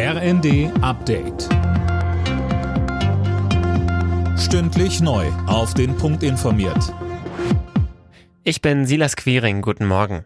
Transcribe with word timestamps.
RND 0.00 0.70
Update. 0.80 1.48
Stündlich 4.38 5.00
neu. 5.00 5.26
Auf 5.48 5.74
den 5.74 5.96
Punkt 5.96 6.22
informiert. 6.22 6.94
Ich 8.44 8.62
bin 8.62 8.86
Silas 8.86 9.16
Quiring. 9.16 9.60
Guten 9.60 9.86
Morgen. 9.86 10.22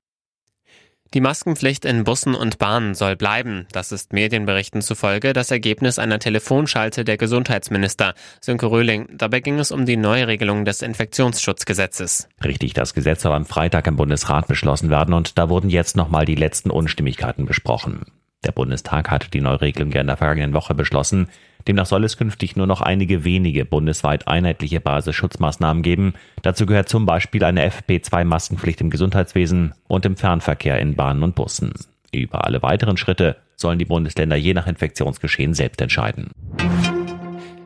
Die 1.14 1.22
Maskenpflicht 1.22 1.87
in 1.87 2.04
Bussen 2.04 2.35
und 2.35 2.58
Bahnen 2.58 2.95
soll 2.95 3.16
bleiben. 3.16 3.66
Das 3.72 3.93
ist 3.93 4.12
Medienberichten 4.12 4.82
zufolge 4.82 5.32
das 5.32 5.50
Ergebnis 5.50 5.98
einer 5.98 6.18
Telefonschalte 6.18 7.04
der 7.04 7.16
Gesundheitsminister. 7.16 8.12
Sönke 8.43 8.66
Röhling, 8.70 9.09
dabei 9.16 9.41
ging 9.41 9.59
es 9.59 9.73
um 9.73 9.86
die 9.86 9.96
Neuregelung 9.96 10.66
des 10.66 10.82
Infektionsschutzgesetzes. 10.82 12.29
Richtig, 12.45 12.75
das 12.75 12.93
Gesetz 12.93 13.23
soll 13.23 13.32
am 13.32 13.46
Freitag 13.46 13.86
im 13.86 13.96
Bundesrat 13.96 14.48
beschlossen 14.48 14.91
werden 14.91 15.14
und 15.14 15.39
da 15.39 15.48
wurden 15.48 15.70
jetzt 15.70 15.96
nochmal 15.96 16.27
die 16.27 16.34
letzten 16.34 16.70
Unstimmigkeiten 16.70 17.46
besprochen. 17.46 18.04
Der 18.45 18.52
Bundestag 18.52 19.11
hatte 19.11 19.30
die 19.30 19.40
Neuregelung 19.40 19.93
ja 19.93 20.00
in 20.00 20.08
der 20.08 20.16
vergangenen 20.16 20.52
Woche 20.52 20.75
beschlossen. 20.75 21.29
Demnach 21.68 21.86
soll 21.86 22.04
es 22.04 22.17
künftig 22.17 22.57
nur 22.57 22.67
noch 22.67 22.80
einige 22.80 23.25
wenige 23.25 23.64
bundesweit 23.64 24.26
einheitliche 24.26 24.80
Basisschutzmaßnahmen 24.80 25.82
geben. 25.82 26.14
Dazu 26.43 26.67
gehört 26.67 26.89
zum 26.89 27.07
Beispiel 27.07 27.44
eine 27.44 27.68
FP2-Maskenpflicht 27.68 28.81
im 28.81 28.90
Gesundheitswesen 28.90 29.75
und 29.86 30.04
im 30.04 30.17
Fernverkehr 30.17 30.81
in 30.81 30.96
Bahnen 30.96 31.22
und 31.22 31.36
Bussen. 31.36 31.72
Über 32.12 32.44
alle 32.44 32.62
weiteren 32.62 32.97
Schritte 32.97 33.36
sollen 33.55 33.78
die 33.78 33.84
Bundesländer 33.84 34.36
je 34.36 34.55
nach 34.55 34.67
Infektionsgeschehen 34.67 35.55
selbst 35.55 35.81
entscheiden. 35.81 36.33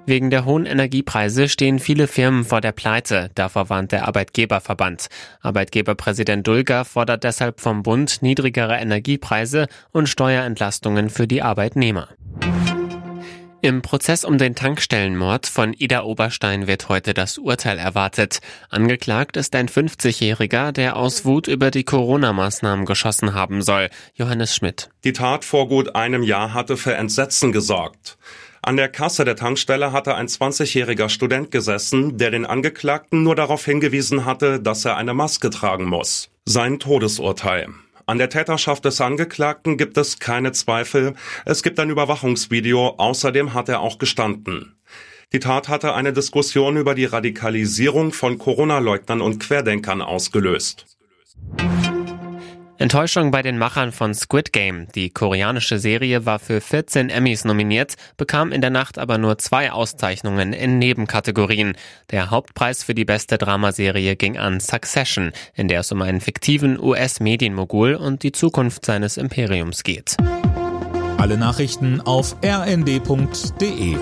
Wegen 0.07 0.31
der 0.31 0.45
hohen 0.45 0.67
Energiepreise 0.67 1.49
stehen 1.49 1.81
viele 1.81 2.07
Firmen 2.07 2.45
vor 2.45 2.61
der 2.61 2.71
Pleite, 2.71 3.31
davor 3.35 3.69
warnt 3.71 3.91
der 3.91 4.07
Arbeitgeberverband. 4.07 5.09
Arbeitgeberpräsident 5.41 6.47
Dulger 6.47 6.85
fordert 6.85 7.25
deshalb 7.25 7.61
vom 7.61 7.83
Bund 7.83 8.23
niedrigere 8.23 8.77
Energiepreise 8.77 9.67
und 9.91 10.09
Steuerentlastungen 10.09 11.11
für 11.11 11.27
die 11.27 11.43
Arbeitnehmer. 11.43 12.09
Im 13.63 13.83
Prozess 13.83 14.25
um 14.25 14.39
den 14.39 14.55
Tankstellenmord 14.55 15.49
von 15.49 15.73
Ida 15.73 16.05
Oberstein 16.05 16.69
wird 16.69 16.89
heute 16.89 17.13
das 17.13 17.37
Urteil 17.37 17.79
erwartet. 17.79 18.39
Angeklagt 18.71 19.37
ist 19.37 19.57
ein 19.57 19.69
50-Jähriger, 19.69 20.71
der 20.71 20.95
aus 20.95 21.25
Wut 21.25 21.49
über 21.49 21.73
die 21.73 21.83
Corona-Maßnahmen 21.83 22.87
geschossen 22.87 23.35
haben 23.35 23.63
soll. 23.63 23.89
Johannes 24.15 24.55
Schmidt. 24.55 24.89
Die 25.03 25.13
Tat 25.13 25.45
vor 25.45 25.67
gut 25.67 25.97
einem 25.97 26.23
Jahr 26.23 26.55
hatte 26.55 26.77
für 26.77 26.95
Entsetzen 26.95 27.51
gesorgt. 27.51 28.19
An 28.67 28.77
der 28.77 28.89
Kasse 28.89 29.25
der 29.25 29.37
Tankstelle 29.37 29.93
hatte 29.93 30.17
ein 30.17 30.27
20-jähriger 30.27 31.09
Student 31.09 31.53
gesessen, 31.53 32.19
der 32.19 32.33
den 32.33 32.45
Angeklagten 32.45 33.23
nur 33.23 33.37
darauf 33.37 33.65
hingewiesen 33.65 34.25
hatte, 34.25 34.59
dass 34.59 34.85
er 34.85 34.97
eine 34.97 35.15
Maske 35.15 35.51
tragen 35.51 35.85
muss. 35.85 36.31
Sein 36.47 36.81
Todesurteil. 36.81 37.69
An 38.07 38.19
der 38.19 38.29
Täterschaft 38.29 38.85
des 38.85 39.01
Angeklagten 39.01 39.77
gibt 39.77 39.97
es 39.97 40.19
keine 40.19 40.51
Zweifel. 40.51 41.15
Es 41.45 41.63
gibt 41.63 41.79
ein 41.79 41.91
Überwachungsvideo. 41.91 42.97
Außerdem 42.99 43.55
hat 43.55 43.69
er 43.69 43.83
auch 43.83 43.99
gestanden. 43.99 44.75
Die 45.33 45.39
Tat 45.39 45.69
hatte 45.69 45.95
eine 45.95 46.13
Diskussion 46.13 46.77
über 46.77 46.97
die 46.97 47.05
Radikalisierung 47.05 48.13
von 48.13 48.37
Corona-Leugnern 48.37 49.21
und 49.21 49.39
Querdenkern 49.39 50.03
ausgelöst. 50.03 50.87
Enttäuschung 52.79 53.31
bei 53.31 53.41
den 53.41 53.57
Machern 53.57 53.91
von 53.91 54.13
Squid 54.13 54.53
Game. 54.53 54.89
Die 54.95 55.09
koreanische 55.09 55.79
Serie 55.79 56.27
war 56.27 56.39
für 56.39 56.61
14 56.61 57.09
Emmys 57.09 57.47
nominiert, 57.47 57.95
bekam 58.19 58.53
in 58.53 58.61
der 58.61 58.69
Nacht 58.69 58.99
aber 58.99 59.17
nur 59.17 59.39
zwei 59.39 59.73
Auszeichnungen 59.73 60.53
in 60.53 60.79
Nebenkategorien. 60.79 61.77
Der 62.11 62.31
Hauptpreis 62.31 62.85
für 62.85 62.95
die 62.95 63.07
beste 63.07 63.39
Dramaserie 63.39 64.15
ging 64.17 64.37
an 64.37 64.61
Succession, 64.61 65.33
in 65.55 65.69
der 65.69 65.81
es 65.81 65.91
um 65.91 66.03
einen 66.03 66.21
fiktiven 66.21 66.79
US-Medienmogul 66.79 67.95
und 67.95 68.23
die 68.23 68.33
Zukunft 68.33 68.85
seines 68.85 69.17
Imperiums 69.17 69.83
geht. 69.83 70.19
Alle 71.17 71.39
Nachrichten 71.39 72.03
auf 72.03 72.37
rnd.de 72.45 73.97